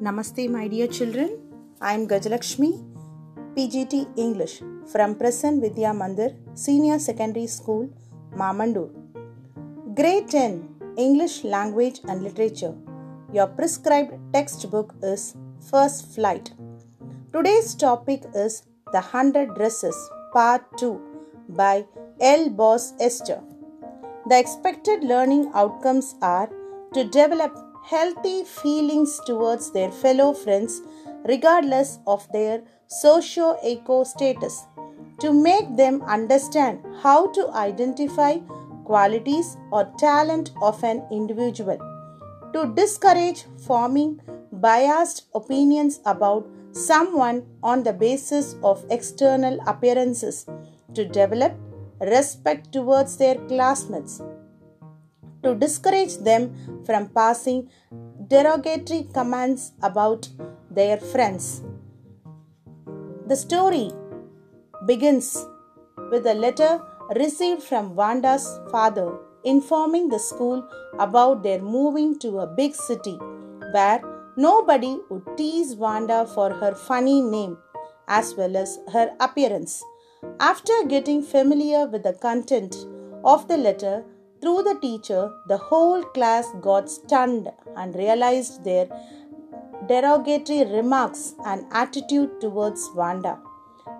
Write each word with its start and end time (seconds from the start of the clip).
Namaste, 0.00 0.48
my 0.48 0.68
dear 0.68 0.86
children. 0.86 1.30
I 1.80 1.92
am 1.94 2.06
Gajalakshmi, 2.06 2.68
PGT 3.56 4.06
English 4.16 4.60
from 4.92 5.16
Prasann 5.16 5.60
Vidya 5.60 5.88
Mandir, 5.92 6.36
Senior 6.54 7.00
Secondary 7.00 7.48
School, 7.48 7.90
Mamandur. 8.32 8.90
Grade 9.96 10.28
10 10.28 10.94
English 10.96 11.42
Language 11.42 11.98
and 12.08 12.22
Literature. 12.22 12.76
Your 13.32 13.48
prescribed 13.48 14.14
textbook 14.32 14.94
is 15.02 15.34
First 15.68 16.14
Flight. 16.14 16.52
Today's 17.32 17.74
topic 17.74 18.22
is 18.36 18.62
The 18.92 19.00
Hundred 19.00 19.56
Dresses, 19.56 19.98
Part 20.32 20.62
2 20.78 21.00
by 21.48 21.84
Eleanor 22.20 22.78
Estes. 23.00 23.40
The 24.28 24.38
expected 24.38 25.02
learning 25.02 25.50
outcomes 25.54 26.14
are 26.22 26.48
to 26.94 27.02
develop 27.02 27.67
healthy 27.90 28.44
feelings 28.44 29.18
towards 29.26 29.70
their 29.72 29.90
fellow 29.90 30.32
friends 30.32 30.82
regardless 31.24 31.98
of 32.06 32.26
their 32.32 32.62
socio-eco 32.86 34.04
status, 34.04 34.66
to 35.20 35.32
make 35.32 35.76
them 35.76 36.02
understand 36.02 36.80
how 37.02 37.30
to 37.32 37.48
identify 37.52 38.38
qualities 38.84 39.56
or 39.70 39.92
talent 39.98 40.52
of 40.62 40.82
an 40.84 41.02
individual, 41.10 41.78
to 42.52 42.72
discourage 42.74 43.44
forming 43.66 44.20
biased 44.52 45.26
opinions 45.34 46.00
about 46.06 46.46
someone 46.72 47.44
on 47.62 47.82
the 47.82 47.92
basis 47.92 48.54
of 48.62 48.84
external 48.90 49.58
appearances, 49.66 50.46
to 50.94 51.04
develop 51.04 51.54
respect 52.00 52.72
towards 52.72 53.16
their 53.16 53.34
classmates, 53.46 54.22
to 55.42 55.52
hmm. 55.52 55.58
discourage 55.58 56.16
them 56.18 56.82
from 56.84 57.08
passing 57.08 57.68
derogatory 58.28 59.08
comments 59.14 59.72
about 59.82 60.28
their 60.70 60.98
friends. 60.98 61.62
The 63.26 63.36
story 63.36 63.90
begins 64.86 65.46
with 66.10 66.26
a 66.26 66.34
letter 66.34 66.80
received 67.14 67.62
from 67.62 67.94
Vanda's 67.94 68.46
father 68.70 69.18
informing 69.44 70.08
the 70.08 70.18
school 70.18 70.66
about 70.98 71.42
their 71.42 71.60
moving 71.60 72.18
to 72.20 72.40
a 72.40 72.46
big 72.46 72.74
city 72.74 73.16
where 73.72 74.00
nobody 74.36 74.98
would 75.08 75.36
tease 75.36 75.74
Vanda 75.74 76.26
for 76.26 76.52
her 76.52 76.74
funny 76.74 77.20
name 77.20 77.56
as 78.08 78.34
well 78.34 78.56
as 78.56 78.78
her 78.92 79.10
appearance. 79.20 79.82
After 80.40 80.84
getting 80.86 81.22
familiar 81.22 81.86
with 81.86 82.02
the 82.02 82.14
content 82.14 82.74
of 83.24 83.46
the 83.48 83.56
letter 83.56 84.04
through 84.40 84.62
the 84.62 84.78
teacher, 84.80 85.32
the 85.46 85.56
whole 85.56 86.02
class 86.02 86.46
got 86.60 86.90
stunned 86.90 87.48
and 87.76 87.94
realized 87.94 88.64
their 88.64 88.88
derogatory 89.88 90.64
remarks 90.64 91.34
and 91.44 91.66
attitude 91.72 92.40
towards 92.40 92.88
Vanda. 92.94 93.38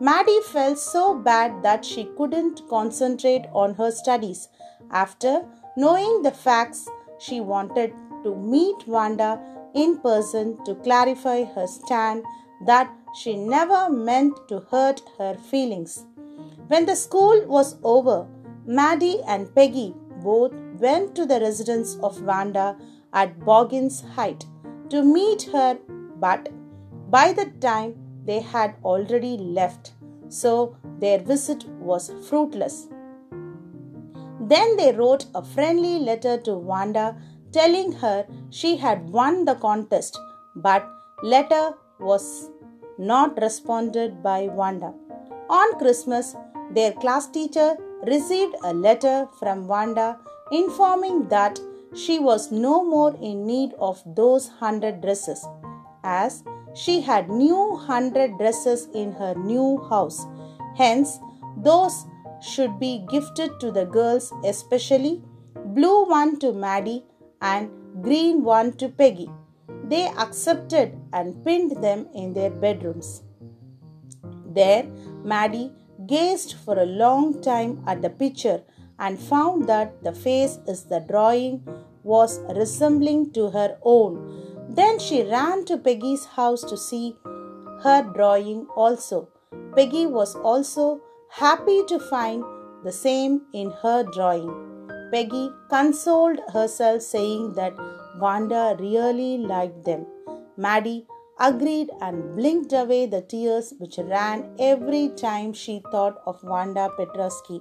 Maddie 0.00 0.40
felt 0.52 0.78
so 0.78 1.14
bad 1.14 1.62
that 1.62 1.84
she 1.84 2.10
couldn't 2.18 2.62
concentrate 2.68 3.46
on 3.52 3.74
her 3.74 3.90
studies. 3.90 4.48
After 4.90 5.46
knowing 5.76 6.22
the 6.22 6.32
facts, 6.32 6.88
she 7.18 7.40
wanted 7.40 7.94
to 8.22 8.34
meet 8.34 8.82
Vanda 8.86 9.40
in 9.74 9.98
person 9.98 10.62
to 10.64 10.74
clarify 10.76 11.44
her 11.44 11.66
stand 11.66 12.24
that 12.66 12.90
she 13.14 13.36
never 13.36 13.88
meant 13.88 14.36
to 14.48 14.60
hurt 14.70 15.00
her 15.18 15.34
feelings. 15.34 16.04
When 16.68 16.84
the 16.84 16.96
school 16.96 17.46
was 17.46 17.76
over, 17.82 18.26
Maddie 18.66 19.20
and 19.26 19.54
Peggy 19.54 19.94
both 20.28 20.52
went 20.84 21.14
to 21.16 21.26
the 21.30 21.40
residence 21.46 21.96
of 22.08 22.18
Vanda 22.28 22.66
at 23.12 23.38
Boggins 23.44 24.00
Height 24.16 24.44
to 24.90 25.02
meet 25.02 25.42
her, 25.54 25.78
but 26.26 26.48
by 27.10 27.26
the 27.32 27.46
time 27.60 27.94
they 28.24 28.40
had 28.40 28.74
already 28.84 29.36
left, 29.38 29.92
so 30.28 30.76
their 30.98 31.18
visit 31.18 31.64
was 31.90 32.12
fruitless. 32.28 32.88
Then 34.52 34.76
they 34.76 34.92
wrote 34.92 35.26
a 35.34 35.42
friendly 35.54 35.98
letter 35.98 36.36
to 36.48 36.54
Vanda 36.68 37.06
telling 37.52 37.92
her 38.02 38.26
she 38.50 38.76
had 38.76 39.08
won 39.18 39.44
the 39.44 39.54
contest, 39.54 40.18
but 40.56 40.86
letter 41.22 41.64
was 41.98 42.50
not 42.98 43.40
responded 43.40 44.22
by 44.22 44.48
Vanda. 44.58 44.92
On 45.48 45.78
Christmas, 45.78 46.34
their 46.70 46.92
class 46.92 47.26
teacher 47.28 47.76
received 48.06 48.54
a 48.64 48.72
letter 48.72 49.28
from 49.38 49.66
Wanda 49.66 50.18
informing 50.52 51.28
that 51.28 51.58
she 51.94 52.18
was 52.18 52.50
no 52.52 52.84
more 52.84 53.16
in 53.20 53.46
need 53.46 53.72
of 53.78 54.02
those 54.14 54.48
hundred 54.48 55.00
dresses, 55.00 55.44
as 56.04 56.44
she 56.74 57.00
had 57.00 57.30
new 57.30 57.76
hundred 57.76 58.36
dresses 58.38 58.88
in 58.94 59.12
her 59.12 59.34
new 59.34 59.82
house. 59.88 60.26
Hence, 60.76 61.18
those 61.56 62.04
should 62.40 62.78
be 62.78 63.04
gifted 63.10 63.58
to 63.60 63.70
the 63.70 63.86
girls, 63.86 64.32
especially 64.44 65.22
blue 65.54 66.04
one 66.04 66.38
to 66.40 66.52
Maddie 66.52 67.04
and 67.40 67.70
green 68.02 68.44
one 68.44 68.72
to 68.74 68.88
Peggy. 68.88 69.30
They 69.84 70.06
accepted 70.08 70.98
and 71.12 71.42
pinned 71.44 71.82
them 71.82 72.08
in 72.14 72.34
their 72.34 72.50
bedrooms. 72.50 73.22
There, 74.44 74.84
Maddie 75.24 75.72
gazed 76.06 76.54
for 76.64 76.78
a 76.78 76.86
long 76.86 77.40
time 77.42 77.82
at 77.86 78.02
the 78.02 78.10
picture 78.10 78.62
and 78.98 79.18
found 79.18 79.68
that 79.68 80.02
the 80.02 80.12
face 80.12 80.58
is 80.66 80.84
the 80.84 81.00
drawing 81.00 81.66
was 82.02 82.38
resembling 82.54 83.32
to 83.32 83.50
her 83.50 83.78
own. 83.82 84.14
Then 84.68 84.98
she 84.98 85.22
ran 85.22 85.64
to 85.66 85.76
Peggy's 85.78 86.24
house 86.24 86.62
to 86.62 86.76
see 86.76 87.16
her 87.82 88.02
drawing 88.14 88.66
also. 88.76 89.28
Peggy 89.74 90.06
was 90.06 90.34
also 90.36 91.00
happy 91.30 91.82
to 91.88 91.98
find 91.98 92.44
the 92.84 92.92
same 92.92 93.42
in 93.52 93.70
her 93.82 94.02
drawing. 94.02 94.50
Peggy 95.12 95.50
consoled 95.68 96.40
herself, 96.52 97.02
saying 97.02 97.52
that 97.54 97.74
Vanda 98.18 98.76
really 98.78 99.38
liked 99.38 99.84
them. 99.84 100.06
Maddie 100.56 101.06
agreed 101.38 101.90
and 102.00 102.34
blinked 102.34 102.72
away 102.72 103.06
the 103.06 103.20
tears 103.20 103.74
which 103.78 103.98
ran 103.98 104.50
every 104.58 105.10
time 105.10 105.52
she 105.52 105.82
thought 105.90 106.22
of 106.26 106.40
Vanda 106.42 106.88
Petrovsky. 106.96 107.60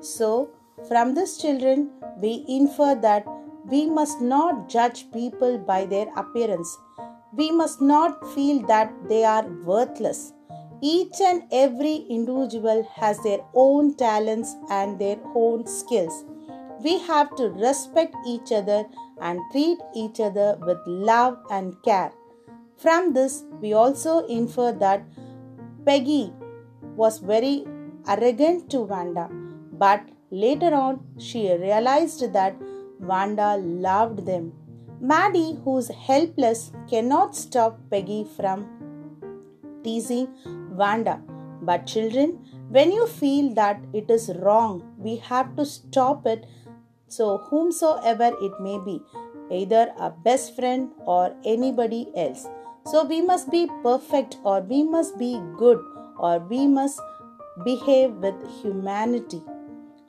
So, 0.00 0.50
from 0.88 1.14
this, 1.14 1.36
children, 1.36 1.90
we 2.18 2.44
infer 2.48 2.94
that 2.94 3.26
we 3.66 3.86
must 3.86 4.20
not 4.20 4.68
judge 4.68 5.10
people 5.12 5.58
by 5.58 5.84
their 5.84 6.06
appearance. 6.16 6.78
We 7.34 7.50
must 7.50 7.82
not 7.82 8.26
feel 8.34 8.66
that 8.66 8.92
they 9.08 9.24
are 9.24 9.46
worthless. 9.64 10.32
Each 10.80 11.20
and 11.20 11.42
every 11.52 12.06
individual 12.08 12.88
has 12.94 13.22
their 13.22 13.40
own 13.54 13.94
talents 13.96 14.56
and 14.70 14.98
their 14.98 15.18
own 15.34 15.66
skills. 15.66 16.24
We 16.82 16.98
have 17.00 17.36
to 17.36 17.50
respect 17.50 18.16
each 18.26 18.50
other 18.50 18.84
and 19.20 19.38
treat 19.52 19.78
each 19.94 20.18
other 20.20 20.56
with 20.62 20.78
love 20.86 21.36
and 21.50 21.74
care. 21.84 22.12
From 22.82 23.12
this, 23.12 23.44
we 23.60 23.74
also 23.74 24.26
infer 24.26 24.72
that 24.72 25.02
Peggy 25.84 26.32
was 26.96 27.18
very 27.18 27.66
arrogant 28.08 28.70
to 28.70 28.86
Vanda, 28.86 29.28
but 29.72 30.00
later 30.30 30.74
on 30.74 31.00
she 31.18 31.52
realized 31.52 32.32
that 32.32 32.54
Vanda 33.00 33.56
loved 33.58 34.24
them. 34.24 34.52
Maddie, 35.00 35.58
who 35.64 35.78
is 35.78 35.88
helpless, 35.88 36.72
cannot 36.88 37.36
stop 37.36 37.78
Peggy 37.90 38.26
from 38.36 38.66
teasing 39.84 40.28
Vanda. 40.72 41.20
But, 41.62 41.86
children, 41.86 42.38
when 42.70 42.92
you 42.92 43.06
feel 43.06 43.52
that 43.54 43.80
it 43.92 44.10
is 44.10 44.30
wrong, 44.36 44.94
we 44.96 45.16
have 45.16 45.54
to 45.56 45.66
stop 45.66 46.26
it. 46.26 46.46
So, 47.08 47.38
whomsoever 47.50 48.32
it 48.40 48.52
may 48.60 48.78
be, 48.78 49.02
either 49.50 49.92
a 49.98 50.10
best 50.10 50.56
friend 50.56 50.90
or 51.04 51.34
anybody 51.44 52.10
else. 52.16 52.46
So, 52.90 53.04
we 53.04 53.20
must 53.22 53.50
be 53.50 53.68
perfect, 53.82 54.38
or 54.42 54.60
we 54.60 54.82
must 54.82 55.18
be 55.18 55.40
good, 55.56 55.78
or 56.18 56.38
we 56.38 56.66
must 56.66 57.00
behave 57.64 58.14
with 58.14 58.34
humanity. 58.62 59.42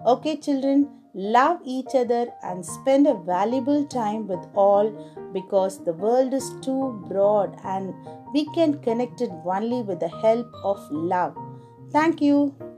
Okay, 0.06 0.38
children, 0.38 0.90
love 1.14 1.60
each 1.64 1.94
other 1.94 2.28
and 2.44 2.66
spend 2.66 3.06
a 3.06 3.14
valuable 3.14 3.86
time 3.86 4.28
with 4.28 4.44
all 4.56 4.90
because 5.34 5.84
the 5.84 5.94
world 5.94 6.34
is 6.34 6.50
too 6.62 7.04
broad 7.08 7.56
and 7.64 7.94
we 8.34 8.46
can 8.56 8.82
connect 8.82 9.22
it 9.22 9.32
only 9.46 9.82
with 9.82 10.00
the 10.00 10.08
help 10.08 10.48
of 10.64 10.80
love. 10.92 11.38
Thank 11.92 12.22
you. 12.22 12.71